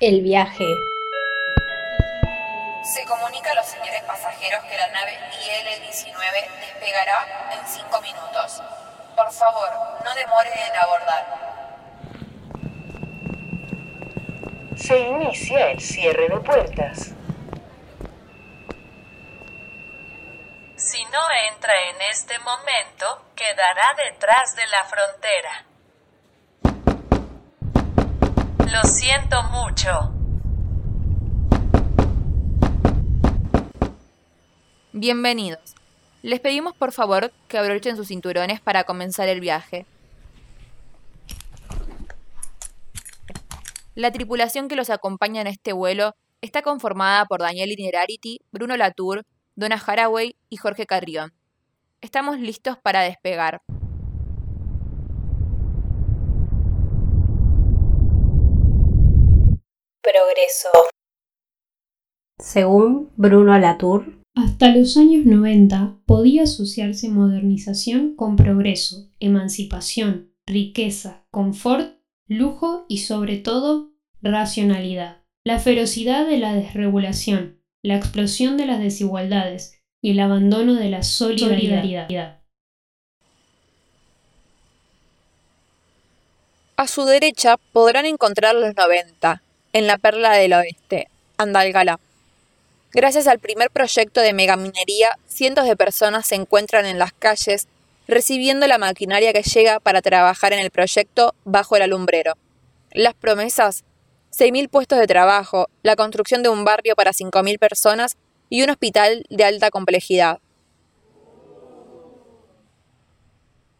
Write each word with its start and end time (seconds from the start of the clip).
El 0.00 0.22
viaje. 0.22 0.66
Se 2.82 3.04
comunica 3.04 3.52
a 3.52 3.54
los 3.54 3.64
señores 3.64 4.02
pasajeros 4.02 4.64
que 4.64 4.76
la 4.76 4.88
nave 4.88 5.12
IL-19 5.12 6.50
despegará 6.60 7.48
en 7.52 7.64
5 7.64 8.02
minutos. 8.02 8.60
Por 9.14 9.30
favor, 9.30 9.70
no 10.04 10.14
demoren 10.16 10.52
en 10.52 10.76
abordar. 10.76 11.24
Se 14.76 14.98
inicia 14.98 15.70
el 15.70 15.80
cierre 15.80 16.28
de 16.28 16.40
puertas. 16.40 17.12
Si 20.74 21.04
no 21.04 21.20
entra 21.52 21.72
en 21.90 22.00
este 22.10 22.36
momento, 22.40 23.26
quedará 23.36 23.94
detrás 23.94 24.56
de 24.56 24.66
la 24.66 24.84
frontera. 24.86 25.66
Lo 28.74 28.82
siento 28.82 29.40
mucho. 29.52 30.12
Bienvenidos. 34.92 35.76
Les 36.22 36.40
pedimos 36.40 36.74
por 36.74 36.90
favor 36.90 37.32
que 37.46 37.56
abrochen 37.56 37.94
sus 37.94 38.08
cinturones 38.08 38.60
para 38.60 38.82
comenzar 38.82 39.28
el 39.28 39.38
viaje. 39.38 39.86
La 43.94 44.10
tripulación 44.10 44.66
que 44.66 44.74
los 44.74 44.90
acompaña 44.90 45.42
en 45.42 45.46
este 45.46 45.72
vuelo 45.72 46.16
está 46.40 46.62
conformada 46.62 47.26
por 47.26 47.42
Daniel 47.42 47.70
Inerarity, 47.70 48.40
Bruno 48.50 48.76
Latour, 48.76 49.24
Donna 49.54 49.80
Haraway 49.86 50.34
y 50.50 50.56
Jorge 50.56 50.84
Carrión. 50.84 51.32
Estamos 52.00 52.40
listos 52.40 52.76
para 52.76 53.02
despegar. 53.02 53.62
Progreso. 60.14 60.68
Según 62.38 63.10
Bruno 63.16 63.58
Latour, 63.58 64.22
hasta 64.36 64.68
los 64.68 64.96
años 64.96 65.26
90 65.26 66.02
podía 66.06 66.44
asociarse 66.44 67.08
modernización 67.08 68.14
con 68.14 68.36
progreso, 68.36 69.10
emancipación, 69.18 70.32
riqueza, 70.46 71.26
confort, 71.32 71.98
lujo 72.28 72.86
y 72.88 72.98
sobre 72.98 73.38
todo 73.38 73.90
racionalidad. 74.22 75.24
La 75.44 75.58
ferocidad 75.58 76.28
de 76.28 76.38
la 76.38 76.54
desregulación, 76.54 77.60
la 77.82 77.96
explosión 77.96 78.56
de 78.56 78.66
las 78.66 78.78
desigualdades 78.78 79.82
y 80.00 80.12
el 80.12 80.20
abandono 80.20 80.74
de 80.74 80.90
la 80.90 81.02
solidaridad. 81.02 82.44
A 86.76 86.86
su 86.86 87.04
derecha 87.04 87.56
podrán 87.72 88.06
encontrar 88.06 88.54
los 88.54 88.76
90, 88.76 89.43
en 89.74 89.88
la 89.88 89.98
perla 89.98 90.32
del 90.32 90.54
oeste, 90.54 91.08
Andalgalá. 91.36 91.98
Gracias 92.92 93.26
al 93.26 93.40
primer 93.40 93.70
proyecto 93.70 94.20
de 94.20 94.32
megaminería, 94.32 95.18
cientos 95.26 95.66
de 95.66 95.76
personas 95.76 96.26
se 96.26 96.36
encuentran 96.36 96.86
en 96.86 97.00
las 97.00 97.12
calles 97.12 97.66
recibiendo 98.06 98.68
la 98.68 98.78
maquinaria 98.78 99.32
que 99.32 99.42
llega 99.42 99.80
para 99.80 100.00
trabajar 100.00 100.52
en 100.52 100.60
el 100.60 100.70
proyecto 100.70 101.34
bajo 101.44 101.74
el 101.74 101.82
alumbrero. 101.82 102.34
Las 102.92 103.14
promesas, 103.14 103.82
6.000 104.32 104.68
puestos 104.68 105.00
de 105.00 105.08
trabajo, 105.08 105.68
la 105.82 105.96
construcción 105.96 106.44
de 106.44 106.50
un 106.50 106.64
barrio 106.64 106.94
para 106.94 107.10
5.000 107.10 107.58
personas 107.58 108.16
y 108.48 108.62
un 108.62 108.70
hospital 108.70 109.26
de 109.28 109.44
alta 109.44 109.70
complejidad. 109.70 110.38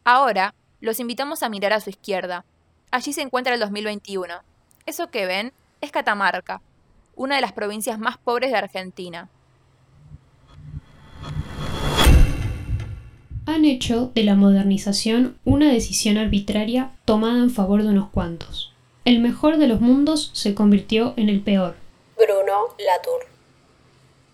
Ahora, 0.03 0.57
los 0.81 0.99
invitamos 0.99 1.45
a 1.45 1.49
mirar 1.49 1.73
a 1.73 1.81
su 1.81 1.91
izquierda. 1.91 2.45
Allí 2.91 3.13
se 3.13 3.23
encuentra 3.23 3.55
el 3.55 3.61
2021. 3.61 4.43
Eso 4.87 5.11
que 5.11 5.27
ven 5.27 5.53
es 5.85 5.93
Catamarca, 5.93 6.61
una 7.15 7.37
de 7.37 7.41
las 7.41 7.53
provincias 7.53 7.99
más 7.99 8.19
pobres 8.19 8.51
de 8.51 8.57
Argentina. 8.57 9.29
Han 13.47 13.65
hecho 13.67 14.11
de 14.15 14.25
la 14.25 14.35
modernización 14.35 15.39
una 15.45 15.71
decisión 15.71 16.17
arbitraria 16.17 16.93
tomada 17.05 17.39
en 17.39 17.51
favor 17.51 17.83
de 17.83 17.91
unos 17.91 18.09
cuantos. 18.09 18.73
El 19.05 19.21
mejor 19.21 19.59
de 19.59 19.69
los 19.69 19.83
mundos 19.83 20.31
se 20.33 20.55
convirtió 20.55 21.13
en 21.19 21.29
el 21.29 21.43
peor. 21.43 21.77
Bruno 22.17 22.75
Latour. 22.79 23.27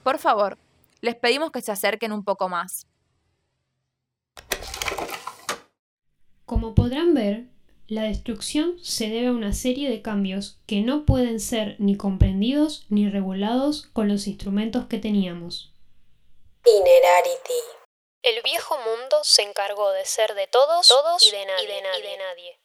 Por 0.05 0.19
favor, 0.19 0.57
les 1.01 1.17
pedimos 1.17 1.51
que 1.51 1.61
se 1.61 1.73
acerquen 1.73 2.13
un 2.13 2.23
poco 2.23 2.49
más. 2.49 2.87
Como 6.47 6.75
podrán 6.75 7.15
ver, 7.15 7.50
la 7.91 8.05
destrucción 8.05 8.79
se 8.85 9.09
debe 9.09 9.27
a 9.27 9.33
una 9.33 9.53
serie 9.53 9.91
de 9.91 10.01
cambios 10.01 10.61
que 10.69 10.81
no 10.81 11.05
pueden 11.05 11.41
ser 11.41 11.75
ni 11.81 11.97
comprendidos 11.97 12.87
ni 12.89 13.11
regulados 13.11 13.89
con 13.93 14.07
los 14.07 14.29
instrumentos 14.29 14.87
que 14.87 14.99
teníamos. 14.99 15.75
Inerarity. 16.65 17.53
El 18.23 18.43
viejo 18.45 18.77
mundo 18.77 19.17
se 19.25 19.43
encargó 19.43 19.91
de 19.91 20.05
ser 20.05 20.37
de 20.37 20.47
todos, 20.47 20.87
todos 20.87 21.27
y, 21.27 21.33
de 21.33 21.45
nadie, 21.45 21.65
y 21.65 22.03
de 22.03 22.17
nadie. 22.17 22.61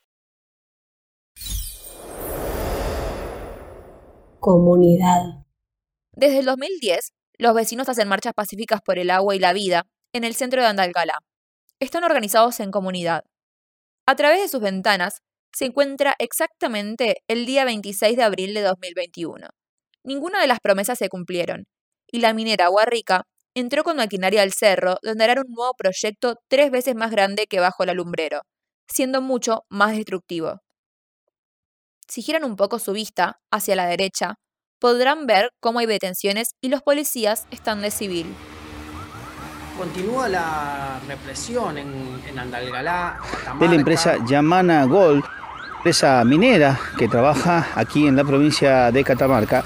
Comunidad. 4.39 5.43
Desde 6.11 6.37
el 6.37 6.45
2010, 6.45 7.13
los 7.39 7.55
vecinos 7.55 7.89
hacen 7.89 8.07
marchas 8.07 8.33
pacíficas 8.35 8.79
por 8.83 8.99
el 8.99 9.09
agua 9.09 9.35
y 9.35 9.39
la 9.39 9.53
vida 9.53 9.87
en 10.13 10.23
el 10.23 10.35
centro 10.35 10.61
de 10.61 10.67
Andalgalá. 10.67 11.17
Están 11.79 12.03
organizados 12.03 12.59
en 12.59 12.69
comunidad. 12.69 13.25
A 14.07 14.15
través 14.15 14.39
de 14.39 14.47
sus 14.47 14.61
ventanas 14.61 15.21
se 15.51 15.65
encuentra 15.65 16.15
exactamente 16.19 17.23
el 17.27 17.45
día 17.47 17.65
26 17.65 18.15
de 18.15 18.23
abril 18.23 18.53
de 18.53 18.61
2021. 18.61 19.47
Ninguna 20.03 20.41
de 20.41 20.47
las 20.47 20.59
promesas 20.59 20.99
se 20.99 21.09
cumplieron, 21.09 21.65
y 22.11 22.19
la 22.19 22.33
minera 22.33 22.69
Rica 22.85 23.23
entró 23.55 23.83
con 23.83 23.97
maquinaria 23.97 24.43
al 24.43 24.53
cerro, 24.53 24.97
donde 25.01 25.23
hará 25.23 25.41
un 25.41 25.51
nuevo 25.51 25.73
proyecto 25.75 26.35
tres 26.47 26.69
veces 26.69 26.93
más 26.93 27.09
grande 27.09 27.47
que 27.47 27.59
bajo 27.59 27.81
el 27.83 27.89
alumbrero, 27.89 28.41
siendo 28.87 29.21
mucho 29.21 29.63
más 29.69 29.95
destructivo. 29.95 30.59
Si 32.07 32.21
giran 32.21 32.43
un 32.43 32.55
poco 32.55 32.77
su 32.77 32.91
vista 32.91 33.39
hacia 33.49 33.75
la 33.75 33.87
derecha, 33.87 34.35
podrán 34.79 35.25
ver 35.25 35.49
cómo 35.59 35.79
hay 35.79 35.87
detenciones 35.87 36.49
y 36.61 36.69
los 36.69 36.83
policías 36.83 37.47
están 37.49 37.81
de 37.81 37.89
civil. 37.89 38.27
Continúa 39.77 40.29
la 40.29 40.99
represión 41.07 41.77
en, 41.77 42.23
en 42.27 42.39
Andalgalá. 42.39 43.19
De 43.59 43.67
la 43.67 43.75
empresa 43.75 44.17
Yamana 44.25 44.85
Gold, 44.85 45.23
empresa 45.77 46.23
minera 46.23 46.79
que 46.97 47.07
trabaja 47.07 47.67
aquí 47.75 48.07
en 48.07 48.15
la 48.15 48.23
provincia 48.23 48.91
de 48.91 49.03
Catamarca. 49.03 49.63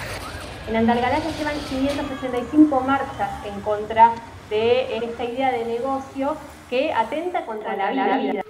En 0.67 0.75
Andalgalá 0.75 1.21
se 1.21 1.31
llevan 1.37 1.59
565 1.69 2.81
marchas 2.81 3.45
en 3.45 3.61
contra 3.61 4.13
de 4.49 4.97
esta 4.97 5.23
idea 5.23 5.51
de 5.51 5.65
negocio 5.65 6.37
que 6.69 6.91
atenta 6.93 7.45
contra 7.45 7.75
la 7.75 8.17
vida. 8.17 8.41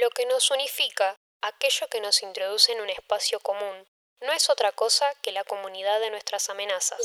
Lo 0.00 0.10
que 0.10 0.26
nos 0.26 0.50
unifica, 0.50 1.16
aquello 1.42 1.86
que 1.90 2.00
nos 2.00 2.22
introduce 2.22 2.72
en 2.72 2.80
un 2.80 2.90
espacio 2.90 3.38
común, 3.40 3.86
no 4.24 4.32
es 4.32 4.48
otra 4.48 4.72
cosa 4.72 5.04
que 5.22 5.32
la 5.32 5.44
comunidad 5.44 6.00
de 6.00 6.10
nuestras 6.10 6.48
amenazas, 6.48 6.98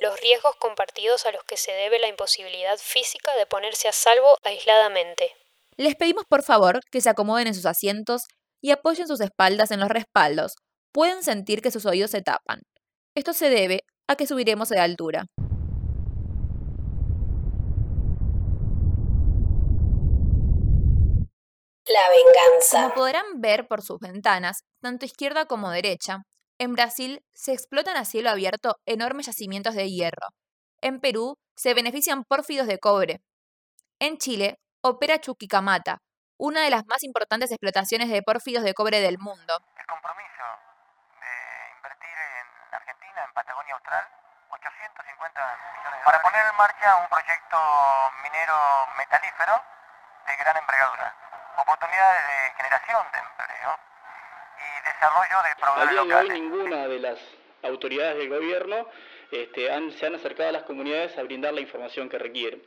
los 0.00 0.20
riesgos 0.20 0.56
compartidos 0.56 1.24
a 1.26 1.32
los 1.32 1.44
que 1.44 1.56
se 1.56 1.72
debe 1.72 1.98
la 1.98 2.08
imposibilidad 2.08 2.76
física 2.78 3.34
de 3.36 3.46
ponerse 3.46 3.88
a 3.88 3.92
salvo 3.92 4.36
aisladamente. 4.42 5.34
Les 5.76 5.94
pedimos 5.94 6.24
por 6.28 6.42
favor 6.42 6.80
que 6.90 7.00
se 7.00 7.10
acomoden 7.10 7.46
en 7.46 7.54
sus 7.54 7.66
asientos 7.66 8.22
y 8.60 8.72
apoyen 8.72 9.06
sus 9.06 9.20
espaldas 9.20 9.70
en 9.70 9.80
los 9.80 9.88
respaldos. 9.88 10.56
Pueden 10.92 11.22
sentir 11.22 11.62
que 11.62 11.70
sus 11.70 11.86
oídos 11.86 12.10
se 12.10 12.22
tapan. 12.22 12.62
Esto 13.14 13.32
se 13.32 13.50
debe 13.50 13.84
a 14.08 14.16
que 14.16 14.26
subiremos 14.26 14.68
de 14.70 14.80
altura. 14.80 15.26
La 21.86 22.10
venganza. 22.10 22.82
Como 22.82 22.94
podrán 22.94 23.40
ver 23.40 23.66
por 23.66 23.82
sus 23.82 23.98
ventanas, 24.00 24.64
tanto 24.82 25.06
izquierda 25.06 25.46
como 25.46 25.70
derecha, 25.70 26.22
en 26.58 26.74
Brasil 26.74 27.22
se 27.34 27.52
explotan 27.52 27.96
a 27.96 28.04
cielo 28.04 28.30
abierto 28.30 28.76
enormes 28.84 29.26
yacimientos 29.26 29.74
de 29.74 29.88
hierro. 29.88 30.28
En 30.80 31.00
Perú 31.00 31.36
se 31.56 31.74
benefician 31.74 32.24
pórfidos 32.24 32.66
de 32.66 32.78
cobre. 32.78 33.20
En 34.00 34.18
Chile 34.18 34.58
opera 34.82 35.20
Chuquicamata, 35.20 35.98
una 36.36 36.62
de 36.62 36.70
las 36.70 36.84
más 36.86 37.02
importantes 37.04 37.50
explotaciones 37.50 38.10
de 38.10 38.22
pórfidos 38.22 38.64
de 38.64 38.74
cobre 38.74 39.00
del 39.00 39.18
mundo. 39.18 39.58
El 39.78 39.86
compromiso 39.86 40.44
de 41.22 41.32
invertir 41.78 42.14
en 42.14 42.74
Argentina, 42.74 43.24
en 43.24 43.32
Patagonia 43.34 43.74
Austral, 43.74 44.04
850 44.50 45.40
millones 45.78 45.98
de 45.98 46.04
para 46.04 46.22
poner 46.22 46.46
en 46.46 46.56
marcha 46.56 46.96
un 46.96 47.08
proyecto 47.08 47.58
minero 48.22 48.54
metalífero 48.98 49.54
de 50.26 50.36
gran 50.36 50.56
envergadura. 50.56 51.14
Oportunidades 51.58 52.22
de 52.22 52.62
generación 52.62 53.02
de 53.12 53.18
empleo 53.18 53.87
desarrollo 54.98 55.42
de 55.48 55.60
proveedores 55.60 56.14
Al 56.14 56.24
hoy 56.24 56.40
ninguna 56.40 56.88
de 56.88 56.98
las 56.98 57.18
autoridades 57.62 58.18
del 58.18 58.28
gobierno 58.28 58.88
este, 59.30 59.68
se 59.98 60.06
han 60.06 60.14
acercado 60.14 60.48
a 60.48 60.52
las 60.52 60.62
comunidades 60.62 61.16
a 61.18 61.22
brindar 61.22 61.54
la 61.54 61.60
información 61.60 62.08
que 62.08 62.18
requieren. 62.18 62.62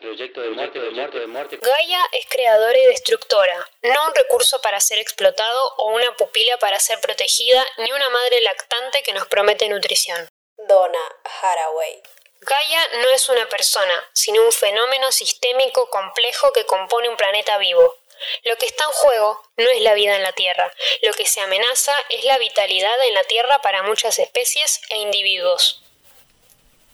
Proyecto 0.00 0.40
de 0.40 0.50
muerte, 0.50 0.80
de 0.80 0.90
muerte, 0.90 1.20
de 1.20 1.26
muerte. 1.28 1.58
Gaia 1.62 2.00
es 2.10 2.26
creadora 2.28 2.76
y 2.76 2.86
destructora, 2.86 3.68
no 3.82 4.08
un 4.08 4.14
recurso 4.16 4.60
para 4.60 4.80
ser 4.80 4.98
explotado 4.98 5.74
o 5.76 5.94
una 5.94 6.16
pupila 6.16 6.58
para 6.58 6.80
ser 6.80 7.00
protegida, 7.00 7.64
ni 7.78 7.92
una 7.92 8.10
madre 8.10 8.40
lactante 8.40 9.02
que 9.04 9.12
nos 9.12 9.28
promete 9.28 9.68
nutrición. 9.68 10.28
Donna 10.56 10.98
Haraway. 11.40 12.02
Gaia 12.40 12.88
no 13.00 13.10
es 13.10 13.28
una 13.28 13.48
persona, 13.48 13.94
sino 14.12 14.42
un 14.42 14.50
fenómeno 14.50 15.12
sistémico 15.12 15.88
complejo 15.90 16.52
que 16.52 16.66
compone 16.66 17.08
un 17.08 17.16
planeta 17.16 17.56
vivo. 17.58 18.01
Lo 18.44 18.56
que 18.56 18.66
está 18.66 18.84
en 18.84 18.90
juego 18.90 19.42
no 19.56 19.68
es 19.70 19.80
la 19.82 19.94
vida 19.94 20.16
en 20.16 20.22
la 20.22 20.32
Tierra, 20.32 20.72
lo 21.02 21.12
que 21.12 21.26
se 21.26 21.40
amenaza 21.40 21.92
es 22.08 22.24
la 22.24 22.38
vitalidad 22.38 23.06
en 23.06 23.14
la 23.14 23.24
Tierra 23.24 23.60
para 23.62 23.82
muchas 23.82 24.18
especies 24.18 24.80
e 24.90 24.98
individuos. 24.98 25.82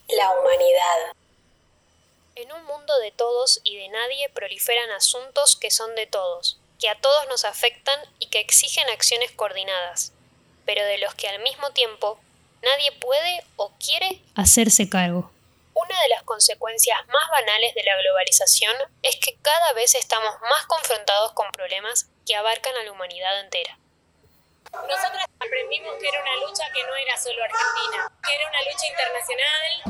La 0.09 0.31
humanidad. 0.31 1.13
En 2.35 2.53
un 2.53 2.65
mundo 2.65 2.99
de 2.99 3.11
todos 3.11 3.61
y 3.65 3.77
de 3.77 3.89
nadie 3.89 4.29
proliferan 4.31 4.91
asuntos 4.93 5.57
que 5.57 5.71
son 5.71 5.95
de 5.97 6.07
todos, 6.07 6.59
que 6.79 6.89
a 6.89 7.01
todos 7.01 7.27
nos 7.29 7.45
afectan 7.45 8.01
y 8.19 8.27
que 8.27 8.41
exigen 8.41 8.89
acciones 8.91 9.33
coordinadas, 9.33 10.13
pero 10.65 10.85
de 10.85 10.99
los 10.99 11.15
que 11.15 11.29
al 11.29 11.41
mismo 11.41 11.71
tiempo 11.73 12.19
nadie 12.63 12.93
puede 12.93 13.45
o 13.57 13.73
quiere 13.79 14.21
hacerse 14.35 14.89
cargo. 14.89 15.31
Una 15.85 16.03
de 16.03 16.09
las 16.09 16.23
consecuencias 16.25 16.99
más 17.07 17.31
banales 17.31 17.73
de 17.75 17.85
la 17.85 17.97
globalización 17.97 18.75
es 19.03 19.17
que 19.17 19.39
cada 19.41 19.73
vez 19.75 19.95
estamos 19.95 20.35
más 20.41 20.67
confrontados 20.67 21.33
con 21.35 21.51
problemas 21.53 22.11
que 22.27 22.35
abarcan 22.35 22.75
a 22.77 22.83
la 22.83 22.91
humanidad 22.91 23.39
entera. 23.41 23.79
Nosotros 24.73 25.23
aprendimos 25.39 25.95
que 26.01 26.09
era 26.09 26.21
una 26.21 26.37
lucha 26.47 26.65
que 26.75 26.83
no 26.83 26.97
era 26.97 27.17
solo 27.17 27.45
argentina, 27.45 28.13
que 28.27 28.35
era 28.35 28.49
una 28.49 28.61
lucha 28.63 28.87
internacional. 28.89 29.83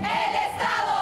¡El 0.00 0.34
Estado! 0.50 0.93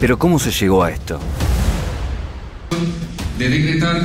Pero 0.00 0.18
¿cómo 0.18 0.38
se 0.38 0.52
llegó 0.52 0.84
a 0.84 0.90
esto? 0.92 1.18
De 3.36 3.48
decretar 3.48 4.00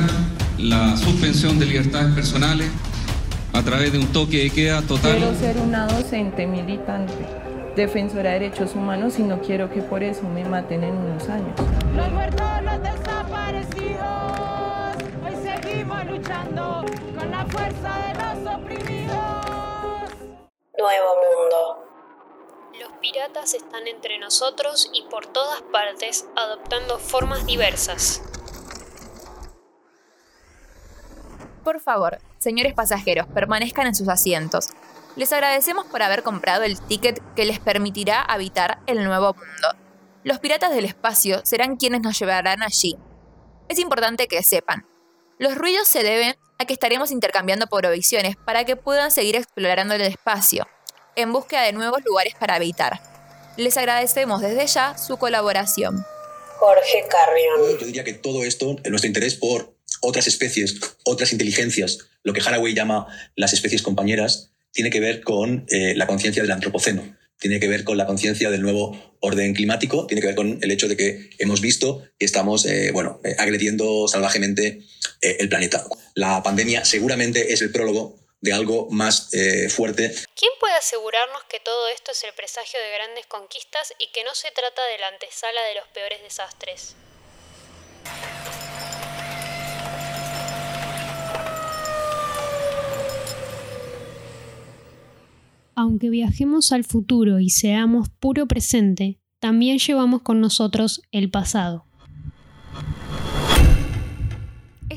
la 0.58 0.96
suspensión 0.96 1.58
de 1.58 1.66
libertades 1.66 2.14
personales 2.14 2.68
a 3.52 3.62
través 3.62 3.92
de 3.92 3.98
un 3.98 4.06
toque 4.08 4.38
de 4.44 4.50
queda 4.50 4.82
total. 4.82 5.16
Quiero 5.16 5.34
ser 5.36 5.56
una 5.58 5.86
docente 5.86 6.48
militante, 6.48 7.14
defensora 7.76 8.32
de 8.32 8.40
derechos 8.40 8.74
humanos 8.74 9.20
y 9.20 9.22
no 9.22 9.40
quiero 9.40 9.70
que 9.70 9.82
por 9.82 10.02
eso 10.02 10.28
me 10.28 10.44
maten 10.44 10.82
en 10.82 10.96
unos 10.96 11.28
años. 11.28 11.54
Los 11.94 12.10
muertos, 12.10 12.44
los 12.64 12.82
desaparecidos, 12.82 14.00
hoy 15.24 15.34
seguimos 15.42 16.06
luchando 16.06 16.84
con 17.16 17.30
la 17.30 17.46
fuerza 17.46 17.98
de 18.06 18.14
los 18.14 18.54
oprimidos. 18.56 19.14
Nuevo 20.76 21.14
mundo. 21.22 21.83
Piratas 23.04 23.52
están 23.52 23.86
entre 23.86 24.18
nosotros 24.18 24.88
y 24.94 25.02
por 25.10 25.26
todas 25.26 25.60
partes 25.60 26.24
adoptando 26.36 26.98
formas 26.98 27.44
diversas. 27.44 28.22
Por 31.62 31.80
favor, 31.80 32.18
señores 32.38 32.72
pasajeros, 32.72 33.26
permanezcan 33.26 33.88
en 33.88 33.94
sus 33.94 34.08
asientos. 34.08 34.70
Les 35.16 35.30
agradecemos 35.34 35.84
por 35.84 36.00
haber 36.02 36.22
comprado 36.22 36.62
el 36.62 36.80
ticket 36.80 37.20
que 37.34 37.44
les 37.44 37.58
permitirá 37.58 38.22
habitar 38.22 38.78
el 38.86 39.04
nuevo 39.04 39.34
mundo. 39.34 39.68
Los 40.22 40.38
piratas 40.38 40.70
del 40.74 40.86
espacio 40.86 41.44
serán 41.44 41.76
quienes 41.76 42.00
nos 42.00 42.18
llevarán 42.18 42.62
allí. 42.62 42.96
Es 43.68 43.78
importante 43.78 44.28
que 44.28 44.42
sepan, 44.42 44.86
los 45.38 45.54
ruidos 45.56 45.88
se 45.88 46.02
deben 46.02 46.36
a 46.58 46.64
que 46.64 46.72
estaremos 46.72 47.10
intercambiando 47.10 47.66
provisiones 47.66 48.36
para 48.36 48.64
que 48.64 48.76
puedan 48.76 49.10
seguir 49.10 49.36
explorando 49.36 49.92
el 49.92 50.00
espacio, 50.00 50.66
en 51.16 51.32
búsqueda 51.32 51.62
de 51.62 51.72
nuevos 51.72 52.04
lugares 52.04 52.34
para 52.38 52.54
habitar. 52.56 53.00
Les 53.56 53.76
agradecemos 53.76 54.40
desde 54.40 54.66
ya 54.66 54.96
su 54.98 55.16
colaboración. 55.16 56.04
Jorge 56.58 57.04
Carrión. 57.10 57.78
Yo 57.78 57.86
diría 57.86 58.04
que 58.04 58.14
todo 58.14 58.44
esto, 58.44 58.76
nuestro 58.88 59.08
interés 59.08 59.34
por 59.34 59.74
otras 60.00 60.26
especies, 60.26 60.80
otras 61.04 61.32
inteligencias, 61.32 61.98
lo 62.22 62.32
que 62.32 62.40
Haraway 62.40 62.74
llama 62.74 63.06
las 63.36 63.52
especies 63.52 63.82
compañeras, 63.82 64.50
tiene 64.72 64.90
que 64.90 65.00
ver 65.00 65.22
con 65.22 65.66
eh, 65.68 65.94
la 65.94 66.06
conciencia 66.06 66.42
del 66.42 66.50
antropoceno, 66.50 67.02
tiene 67.38 67.60
que 67.60 67.68
ver 67.68 67.84
con 67.84 67.96
la 67.96 68.06
conciencia 68.06 68.50
del 68.50 68.62
nuevo 68.62 69.16
orden 69.20 69.54
climático, 69.54 70.06
tiene 70.06 70.20
que 70.20 70.28
ver 70.28 70.36
con 70.36 70.58
el 70.62 70.70
hecho 70.70 70.88
de 70.88 70.96
que 70.96 71.30
hemos 71.38 71.60
visto 71.60 72.02
que 72.18 72.26
estamos 72.26 72.66
eh, 72.66 72.90
bueno, 72.92 73.20
eh, 73.24 73.34
agrediendo 73.38 74.06
salvajemente 74.08 74.80
eh, 75.20 75.36
el 75.40 75.48
planeta. 75.48 75.84
La 76.14 76.42
pandemia 76.42 76.84
seguramente 76.84 77.52
es 77.52 77.62
el 77.62 77.70
prólogo 77.70 78.23
de 78.44 78.52
algo 78.52 78.88
más 78.90 79.32
eh, 79.32 79.70
fuerte. 79.70 80.14
¿Quién 80.36 80.52
puede 80.60 80.74
asegurarnos 80.74 81.44
que 81.44 81.60
todo 81.60 81.88
esto 81.88 82.12
es 82.12 82.22
el 82.24 82.34
presagio 82.34 82.78
de 82.78 82.92
grandes 82.92 83.24
conquistas 83.26 83.94
y 83.98 84.08
que 84.12 84.22
no 84.22 84.34
se 84.34 84.50
trata 84.50 84.84
de 84.84 84.98
la 84.98 85.08
antesala 85.08 85.62
de 85.62 85.74
los 85.76 85.88
peores 85.88 86.22
desastres? 86.22 86.94
Aunque 95.74 96.10
viajemos 96.10 96.70
al 96.72 96.84
futuro 96.84 97.40
y 97.40 97.48
seamos 97.48 98.08
puro 98.20 98.46
presente, 98.46 99.18
también 99.40 99.78
llevamos 99.78 100.20
con 100.20 100.42
nosotros 100.42 101.00
el 101.12 101.30
pasado. 101.30 101.86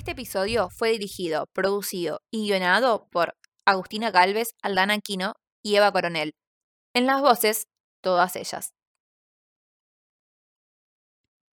Este 0.07 0.21
episodio 0.21 0.69
fue 0.69 0.91
dirigido, 0.91 1.47
producido 1.51 2.21
y 2.31 2.47
guionado 2.47 3.09
por 3.11 3.35
Agustina 3.65 4.09
Galvez, 4.09 4.53
Aldana 4.61 4.93
Aquino 4.93 5.33
y 5.61 5.75
Eva 5.75 5.91
Coronel. 5.91 6.33
En 6.93 7.05
las 7.05 7.19
voces, 7.19 7.67
todas 8.01 8.37
ellas. 8.37 8.71